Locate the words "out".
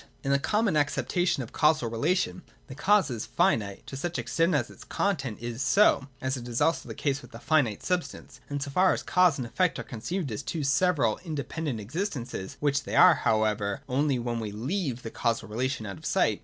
15.85-15.97